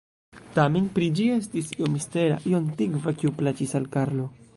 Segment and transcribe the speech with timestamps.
[0.53, 4.27] Tamen pri ĝi estis io mistera, io antikva, kiu plaĉis al Karlo.